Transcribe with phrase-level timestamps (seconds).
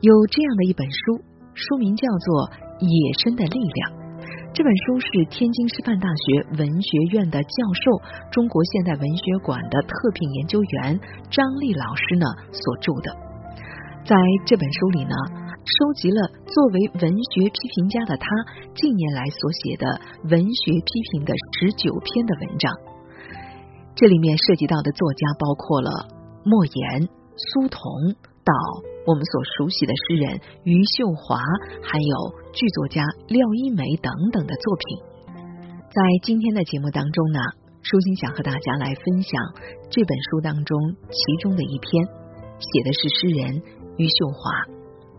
[0.00, 1.20] 有这样的一本书，
[1.52, 2.48] 书名叫做
[2.80, 3.92] 《野生的力量》。
[4.56, 8.00] 这本书是天津师范大学文学院的教授、
[8.32, 10.96] 中国现代文学馆的特聘研究员
[11.28, 13.12] 张丽老师呢所著的。
[14.08, 14.16] 在
[14.48, 15.12] 这本书里呢，
[15.68, 18.24] 收集了作为文学批评家的他
[18.72, 19.84] 近年来所写的
[20.32, 22.72] 文学批评的十九篇的文章。
[23.92, 26.08] 这里面涉及到的作家包括了
[26.48, 27.04] 莫言、
[27.36, 28.56] 苏童到
[29.10, 31.42] 我们所熟悉的诗人余秀华，
[31.82, 32.14] 还有
[32.52, 35.02] 剧作家廖一梅等等的作品。
[35.90, 37.40] 在今天的节目当中呢，
[37.82, 39.34] 舒心想和大家来分享
[39.90, 40.78] 这本书当中
[41.10, 42.06] 其中的一篇，
[42.62, 43.60] 写的是诗人
[43.98, 44.70] 余秀华，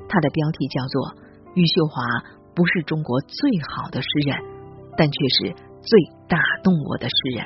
[0.08, 1.02] 他的标题叫做
[1.55, 1.99] 《余秀华
[2.55, 4.40] 不是中国最好的诗人，
[4.96, 5.52] 但却是
[5.84, 5.99] 最
[6.30, 7.46] 打动我的诗人》。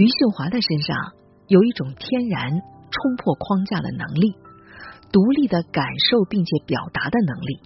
[0.00, 0.96] 余秀华的身上
[1.46, 2.52] 有一种天然
[2.88, 4.32] 冲破框架的能力，
[5.12, 7.60] 独立的感受并且表达的能力，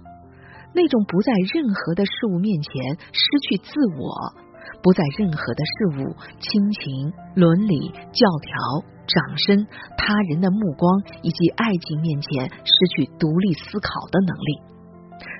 [0.75, 4.34] 那种不在任何的事物面前失去自我，
[4.83, 9.64] 不在任何的事物、亲情、伦理、教条、掌声、
[9.97, 14.73] 他人的目光以及爱情面前失去独立思考的能力。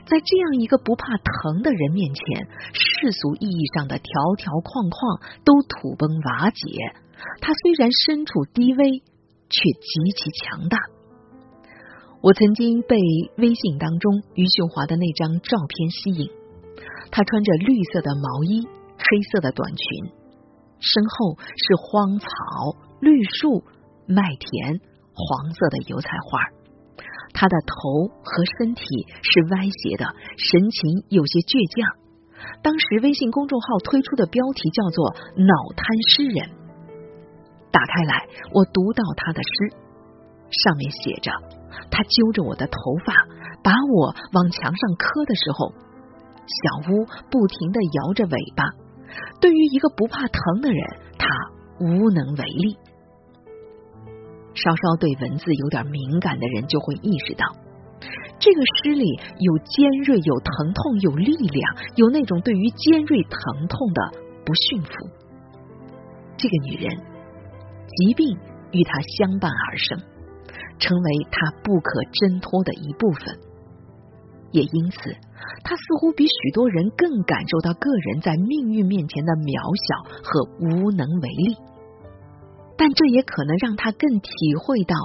[0.07, 6.61] 在这样一个不怕疼的人面前，世俗意义上的条条框框都土崩瓦解。
[7.41, 8.91] 他虽然身处低微，
[9.49, 10.79] 却极其强大。
[12.21, 12.97] 我曾经被
[13.37, 16.31] 微信当中余秀华的那张照片吸引，
[17.11, 18.67] 她穿着绿色的毛衣，
[18.97, 19.87] 黑色的短裙，
[20.81, 22.27] 身后是荒草、
[23.01, 23.63] 绿树、
[24.07, 24.81] 麦田，
[25.15, 26.64] 黄色的油菜花。
[27.35, 28.83] 他的头和身体
[29.21, 30.07] 是歪斜的，
[30.39, 31.83] 神情有些倔强。
[32.63, 35.83] 当时微信公众号推出的标题叫做“脑瘫
[36.15, 36.47] 诗人”。
[37.75, 39.75] 打开来，我读到他的诗，
[40.63, 41.33] 上面写着
[41.91, 43.13] ：“他揪着我的头发，
[43.67, 45.75] 把我往墙上磕的时候，
[46.47, 47.05] 小屋
[47.35, 48.63] 不停的摇着尾巴。
[49.41, 50.81] 对于一个不怕疼的人，
[51.19, 51.27] 他
[51.81, 52.79] 无能为力。”
[54.55, 57.45] 稍稍对文字有点敏感的人就会意识到，
[58.39, 64.11] 这个诗里有尖锐、有疼痛、有力量，有那种对于尖锐疼痛的
[64.45, 64.91] 不驯服。
[66.37, 66.97] 这个女人，
[67.87, 68.37] 疾病
[68.73, 69.99] 与她相伴而生，
[70.79, 73.39] 成为她不可挣脱的一部分。
[74.53, 74.99] 也因此，
[75.65, 81.57] 她似乎比许多人更感受到个人在命运面前的渺小和无能为力。
[82.77, 84.97] 但这也可能让他更体会到、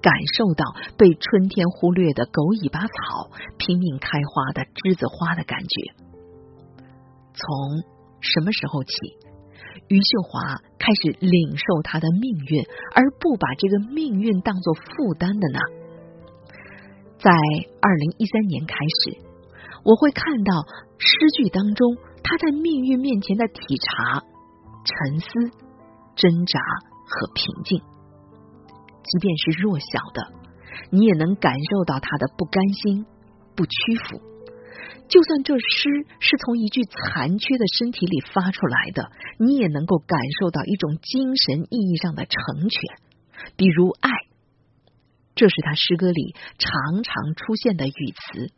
[0.00, 0.64] 感受到
[0.96, 5.92] 被春天忽略的狗尾巴草拼命开花的栀子花的感觉。
[7.34, 7.82] 从
[8.20, 8.94] 什么时候起，
[9.88, 12.64] 余秀华开始领受他的命运，
[12.94, 15.60] 而不把这个命运当作负担的呢？
[17.18, 17.30] 在
[17.80, 19.18] 二零一三年开始，
[19.84, 20.52] 我会看到
[20.98, 24.22] 诗句当中他在命运面前的体察、
[24.84, 25.26] 沉思、
[26.14, 26.60] 挣扎。
[27.06, 30.32] 和平静，即便是弱小的，
[30.90, 33.06] 你也能感受到他的不甘心、
[33.54, 34.20] 不屈服。
[35.08, 39.08] 就算这诗是从一具残缺的身体里发出来的，
[39.38, 42.80] 你也能够感受到一种精神意义上的成全。
[43.56, 44.10] 比如爱，
[45.36, 48.52] 这是他诗歌里常常出现的语词。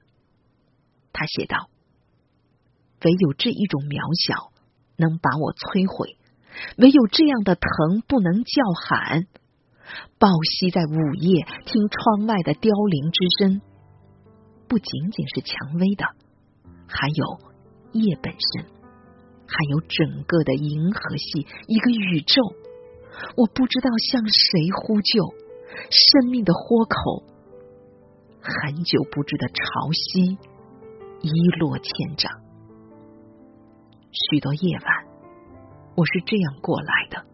[1.13, 1.69] 他写道
[3.05, 4.51] ：“唯有这一种渺小，
[4.97, 6.17] 能把我摧毁。”
[6.79, 9.27] 唯有这样的疼不能叫喊，
[10.19, 13.61] 抱膝在午夜听窗外的凋零之声，
[14.69, 16.05] 不仅仅是蔷薇的，
[16.87, 17.39] 还有
[17.93, 18.65] 夜本身，
[19.47, 22.43] 还有整个的银河系，一个宇宙。
[23.37, 25.35] 我不知道向谁呼救，
[25.91, 27.25] 生命的豁口，
[28.41, 29.55] 很久不知的潮
[29.91, 30.39] 汐，
[31.23, 32.31] 一落千丈，
[34.13, 34.98] 许多夜晚。
[35.99, 37.27] 我是这样过来的，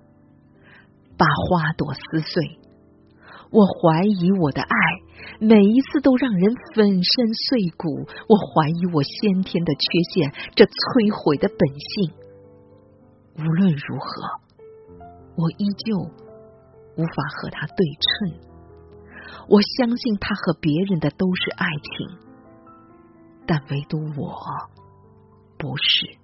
[1.18, 2.58] 把花朵撕碎。
[3.50, 4.76] 我怀疑我的爱，
[5.38, 8.08] 每一次都让人粉身碎骨。
[8.26, 9.84] 我怀疑我先天的缺
[10.14, 12.14] 陷，这摧毁的本性。
[13.36, 14.40] 无论如何，
[15.36, 15.98] 我依旧
[16.96, 18.40] 无法和他对称。
[19.46, 22.16] 我相信他和别人的都是爱情，
[23.46, 24.40] 但唯独我
[25.58, 26.23] 不是。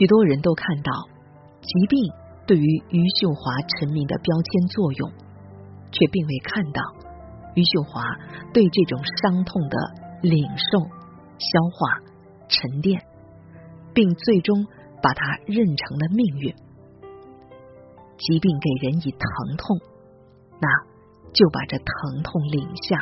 [0.00, 0.90] 许多人都看到
[1.60, 2.10] 疾病
[2.46, 5.12] 对于余秀华成名的标签作用，
[5.92, 6.80] 却并未看到
[7.54, 8.00] 余秀华
[8.54, 9.76] 对这种伤痛的
[10.22, 10.80] 领受、
[11.36, 12.00] 消化、
[12.48, 12.98] 沉淀，
[13.92, 14.64] 并最终
[15.02, 16.54] 把它认成了命运。
[18.16, 19.76] 疾病给人以疼痛，
[20.62, 20.68] 那
[21.34, 22.96] 就把这疼痛领下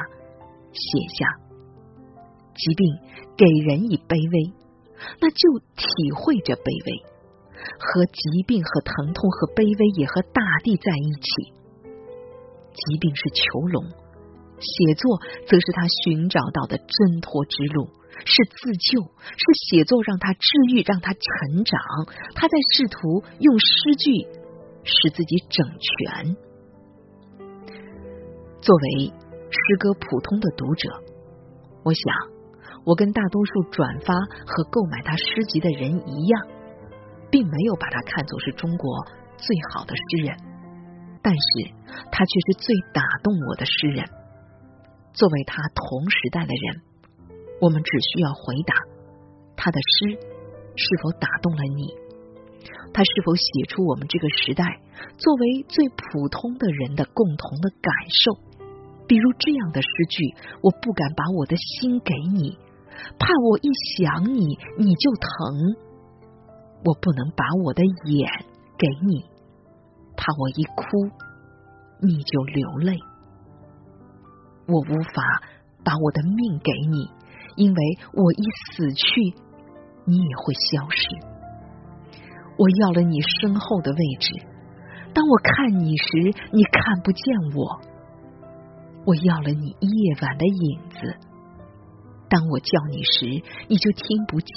[0.72, 1.28] 写下；
[2.56, 2.98] 疾病
[3.36, 4.57] 给人以卑微，
[5.20, 5.84] 那就体
[6.16, 7.04] 会着卑微。
[7.78, 11.28] 和疾病和疼痛和卑微也和大地在一起。
[12.72, 13.82] 疾病是囚笼，
[14.62, 15.18] 写作
[15.50, 17.90] 则是他寻找到的挣脱之路，
[18.24, 21.78] 是自救，是写作让他治愈，让他成长。
[22.34, 24.22] 他在试图用诗句
[24.86, 26.36] 使自己整全。
[28.62, 29.12] 作为
[29.50, 30.88] 诗歌普通的读者，
[31.82, 32.04] 我想，
[32.88, 34.14] 我跟大多数转发
[34.48, 36.58] 和购买他诗集的人一样。
[37.30, 39.04] 并没有把他看作是中国
[39.36, 40.34] 最好的诗人，
[41.20, 41.70] 但是
[42.10, 44.08] 他却是最打动我的诗人。
[45.12, 46.80] 作为他同时代的人，
[47.60, 48.74] 我们只需要回答
[49.56, 50.16] 他的诗
[50.74, 51.92] 是否打动了你，
[52.94, 54.80] 他是否写出我们这个时代
[55.18, 58.40] 作为最普通的人的共同的感受。
[59.06, 60.24] 比如这样的诗句
[60.64, 62.56] ：“我不敢把我的心给你，
[63.18, 65.88] 怕我一想你你就疼。”
[66.84, 68.30] 我不能把我的眼
[68.78, 69.24] 给你，
[70.16, 70.82] 怕我一哭
[72.00, 72.96] 你就流泪。
[74.68, 75.42] 我无法
[75.84, 77.10] 把我的命给你，
[77.56, 79.34] 因为我一死去，
[80.04, 81.08] 你也会消失。
[82.56, 84.32] 我要了你身后的位置，
[85.12, 86.06] 当我看你时，
[86.52, 87.22] 你看不见
[87.56, 87.80] 我。
[89.04, 91.16] 我要了你夜晚的影子，
[92.28, 94.48] 当我叫你时，你就听不见。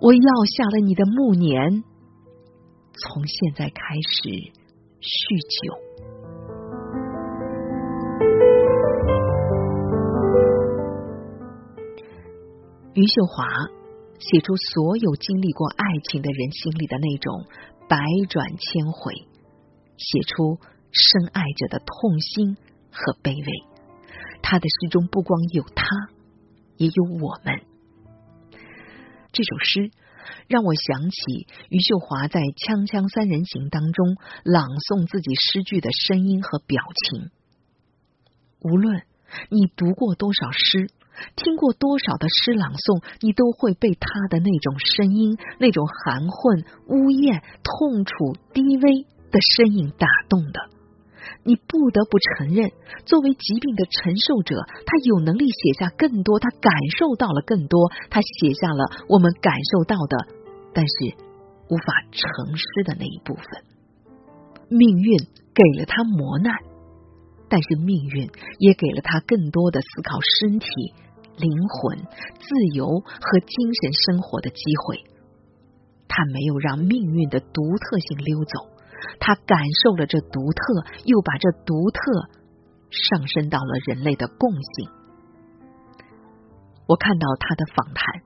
[0.00, 1.84] 我要下了你的暮年，
[2.92, 4.28] 从现在开始
[5.00, 5.76] 酗酒。
[12.94, 13.44] 余秀华
[14.18, 17.44] 写出所有经历过爱情的人心里的那种
[17.86, 17.98] 百
[18.30, 19.12] 转千回，
[19.98, 20.58] 写出
[20.90, 22.56] 深爱者的痛心
[22.90, 23.52] 和卑微。
[24.40, 25.84] 他的诗中不光有他，
[26.76, 27.60] 也有我们。
[29.32, 29.90] 这首诗
[30.48, 37.30] 让我想起余秀华在《锵锵三人行》当中朗诵自己诗句的声音和表情。
[38.60, 39.02] 无论
[39.50, 40.88] 你读过多少诗，
[41.36, 48.12] 听过多少的诗朗诵，你都会被他的那种声音、那种含混、呜咽、痛楚、
[48.54, 50.75] 低微的声音打动的。
[51.46, 52.72] 你不得不承认，
[53.06, 60.26] 作为疾病的承受者，他有能力写下更多，他感受到了更多，他写下了我们感受到的，
[60.74, 61.14] 但是
[61.70, 63.44] 无法成诗的那一部分。
[64.68, 65.18] 命运
[65.54, 66.52] 给了他磨难，
[67.48, 68.28] 但是命运
[68.58, 70.66] 也给了他更多的思考身体、
[71.38, 71.98] 灵魂、
[72.40, 75.04] 自由和精神生活的机会。
[76.08, 78.75] 他没有让命运的独特性溜走。
[79.20, 80.62] 他感受了这独特，
[81.04, 82.00] 又把这独特
[82.90, 84.90] 上升到了人类的共性。
[86.86, 88.22] 我看到他的访谈，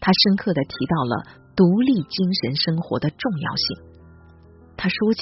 [0.00, 3.90] 他深刻的提到了独立精神生活的重要性。
[4.76, 5.20] 他说起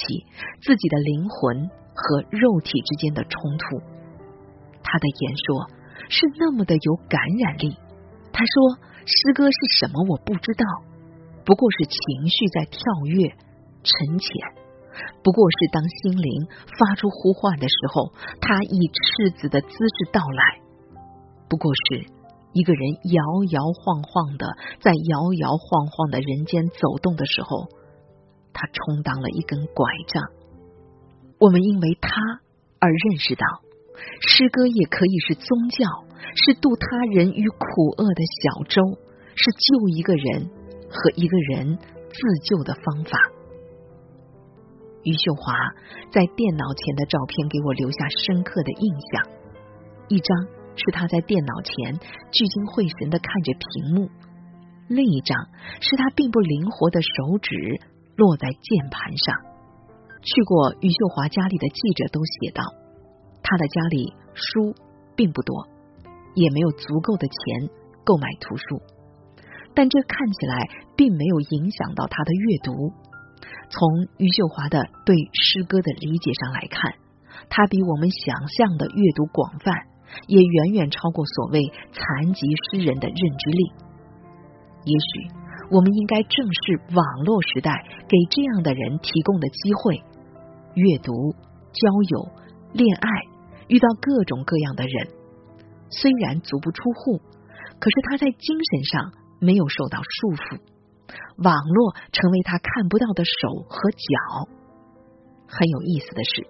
[0.63, 3.81] 自己的灵魂和肉体之间的冲突，
[4.83, 5.71] 他的言说
[6.11, 7.77] 是那么的有感染力。
[8.33, 10.05] 他说：“诗歌是什么？
[10.09, 10.65] 我不知道，
[11.45, 13.31] 不过是情绪在跳跃、
[13.83, 14.31] 沉潜。”
[15.23, 16.47] 不过是当心灵
[16.79, 20.63] 发出呼唤的时候，他以赤子的姿势到来；
[21.49, 22.07] 不过是
[22.53, 24.47] 一个人摇摇晃晃的
[24.81, 27.69] 在摇摇晃晃的人间走动的时候，
[28.53, 30.25] 他充当了一根拐杖。
[31.39, 32.11] 我们因为他
[32.81, 33.47] 而认识到，
[34.21, 35.87] 诗歌也可以是宗教，
[36.35, 38.83] 是渡他人于苦厄的小舟，
[39.37, 40.51] 是救一个人
[40.91, 43.19] 和一个人自救的方法。
[45.09, 45.57] 余秀华
[46.13, 49.25] 在电脑前的照片给我留下深刻的印象。
[50.09, 50.37] 一张
[50.77, 51.97] 是他在电脑前
[52.31, 54.11] 聚精会神的看着屏幕，
[54.87, 55.49] 另一张
[55.81, 57.57] 是他并不灵活的手指
[58.17, 59.35] 落在键盘上。
[60.21, 62.63] 去过余秀华家里的记者都写道，
[63.43, 64.75] 他的家里书
[65.17, 65.67] 并不多，
[66.35, 67.71] 也没有足够的钱
[68.05, 68.83] 购买图书，
[69.75, 72.93] 但这看起来并没有影响到他的阅读。
[73.71, 76.95] 从余秀华的对诗歌的理解上来看，
[77.49, 79.73] 他比我们想象的阅读广泛，
[80.27, 83.73] 也远远超过所谓残疾诗人的认知力。
[84.85, 85.35] 也许
[85.71, 90.03] 我们应该正视网络时代给这样的人提供的机会：
[90.75, 91.13] 阅读、
[91.73, 92.29] 交友、
[92.73, 93.09] 恋爱，
[93.69, 95.09] 遇到各种各样的人。
[95.91, 97.19] 虽然足不出户，
[97.79, 100.61] 可是他在精神上没有受到束缚。
[101.37, 104.49] 网络成为他看不到的手和脚。
[105.47, 106.47] 很有意思的是，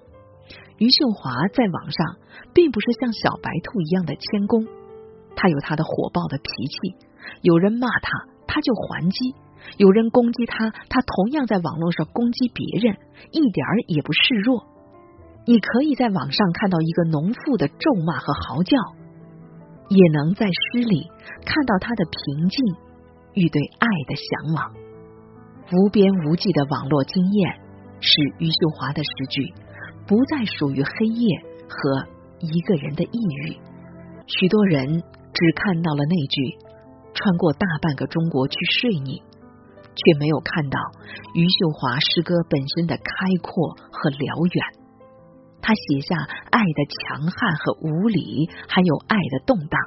[0.79, 2.17] 余秀华在网上
[2.55, 4.67] 并不是像小白兔一样的谦恭，
[5.37, 6.97] 他有他的火爆的脾气，
[7.43, 9.37] 有人骂他，他就还击；
[9.77, 12.97] 有人攻击他，他同样在网络上攻击别人，
[13.31, 14.67] 一点儿也不示弱。
[15.47, 18.77] 你可以在网上看到一个农妇的咒骂和嚎叫，
[19.89, 21.07] 也能在诗里
[21.47, 22.77] 看到他的平静
[23.39, 24.75] 与对爱的向往。
[25.71, 27.61] 无边无际的网络经验，
[28.01, 29.55] 使余秀华的诗句
[30.07, 32.09] 不再属于黑夜和
[32.41, 33.57] 一个人的抑郁。
[34.27, 36.59] 许多人只看到了那句
[37.15, 39.23] “穿过大半个中国去睡你”，
[39.95, 40.79] 却没有看到
[41.35, 44.65] 余秀华诗歌本身的开阔和辽远。
[45.61, 46.17] 他写下
[46.51, 49.81] 爱的强悍和无理，还有爱的动荡。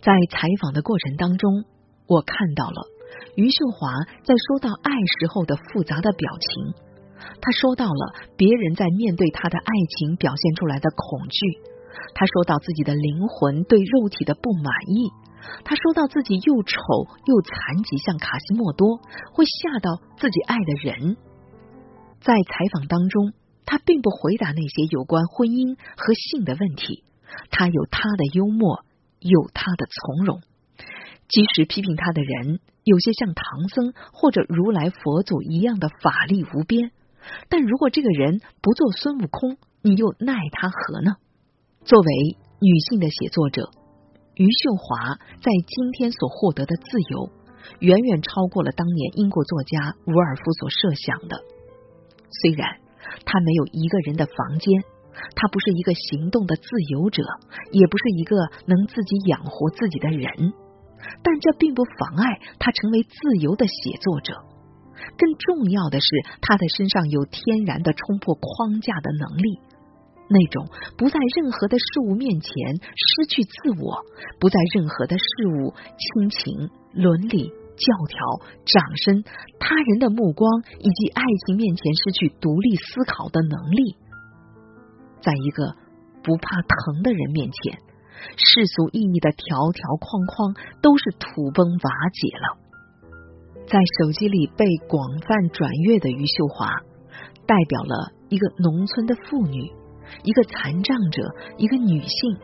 [0.00, 1.64] 在采访的过程当中，
[2.06, 2.88] 我看到了
[3.36, 3.88] 余秀华
[4.24, 6.74] 在说到爱时候的复杂的表情。
[7.40, 11.38] 他说到了别人在面对他的爱情表现出来的恐惧。
[12.14, 15.10] 他说到自己的灵魂对肉体的不满意。
[15.64, 16.78] 他说到自己又丑
[17.26, 18.98] 又残疾，像卡西莫多，
[19.32, 21.16] 会吓到自己爱的人。
[22.20, 23.32] 在采访当中。
[23.64, 27.04] 他并不回答那些有关婚姻和性的问题，
[27.48, 28.84] 他有他的幽默，
[29.20, 30.42] 有他的从容。
[31.32, 36.92] 即使批评他的人有些像唐僧或者如来佛祖一样的法力无边，
[37.48, 41.16] 但如果这个人不做孙悟空，你又奈他何呢？
[41.84, 43.70] 作为女性的写作者，
[44.34, 47.30] 余秀华在今天所获得的自由，
[47.80, 51.42] 远远超过了当年英国作家伍尔夫所设想的。
[52.42, 52.78] 虽然。
[53.26, 54.72] 他没有一个人的房间，
[55.34, 57.22] 他不是一个行动的自由者，
[57.70, 60.54] 也不是一个能自己养活自己的人，
[61.22, 64.34] 但这并不妨碍他成为自由的写作者。
[65.18, 66.06] 更重要的是，
[66.40, 69.60] 他的身上有天然的冲破框架的能力，
[70.28, 74.02] 那种不在任何的事物面前失去自我，
[74.38, 77.52] 不在任何的事物、亲情、伦理。
[77.72, 78.18] 教条、
[78.66, 79.24] 掌声、
[79.58, 83.96] 他人的目光以及爱情面前失去独立思考的能力，
[85.22, 85.74] 在一个
[86.22, 87.78] 不怕疼的人面前，
[88.36, 92.58] 世俗意义的条条框框都是土崩瓦解了。
[93.66, 96.68] 在手机里被广泛转阅的余秀华，
[97.46, 99.72] 代表了一个农村的妇女，
[100.24, 101.22] 一个残障者，
[101.56, 102.36] 一个女性，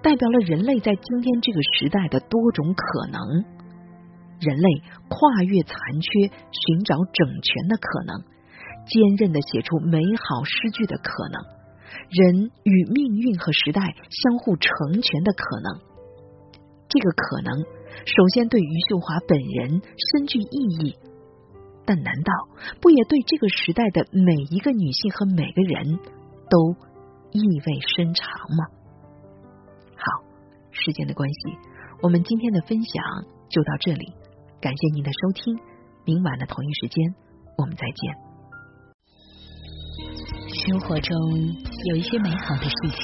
[0.00, 3.20] 代表了人类在今天这个时代的多种可能。
[4.40, 8.22] 人类跨越残缺，寻找整全的可能；
[8.86, 11.42] 坚韧的写出美好诗句的可能；
[12.10, 15.80] 人与命运和时代相互成全的可能。
[16.88, 17.62] 这个可能，
[18.04, 20.96] 首先对余秀华本人深具意义，
[21.86, 22.32] 但难道
[22.80, 25.98] 不也对这个时代的每一个女性和每个人
[26.50, 26.74] 都
[27.30, 28.28] 意味深长
[28.58, 28.66] 吗？
[29.94, 30.24] 好，
[30.72, 31.56] 时间的关系，
[32.02, 33.04] 我们今天的分享
[33.48, 34.12] 就到这里。
[34.60, 35.58] 感谢您的收听，
[36.04, 37.14] 明晚的同一时间
[37.56, 38.29] 我们再见。
[40.66, 41.16] 生活中
[41.88, 43.00] 有一些美好的事情，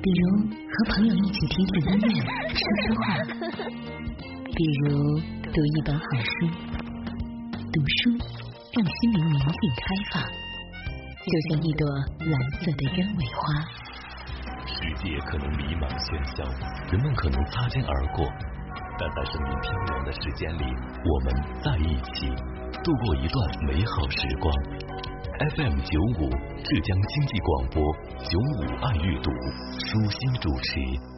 [0.00, 2.24] 比如和朋友一起听听音乐、
[2.54, 3.04] 说说话；
[4.56, 5.20] 比如
[5.52, 6.48] 读一本好书。
[7.70, 8.16] 读书
[8.72, 11.86] 让心灵宁静开放，就像一朵
[12.18, 13.60] 蓝色的鸢尾花。
[14.64, 16.42] 世界可能迷茫喧嚣，
[16.90, 18.26] 人们可能擦肩而过。
[18.98, 20.64] 但在生命飘扬的时间里，
[21.04, 21.26] 我们
[21.62, 22.26] 在一起
[22.82, 23.36] 度过一段
[23.66, 24.87] 美好时光。
[25.38, 27.80] FM 九五，浙江经济广播，
[28.24, 29.30] 九五爱阅读，
[29.86, 31.17] 舒心主持。